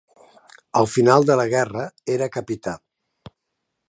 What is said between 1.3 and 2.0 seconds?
la guerra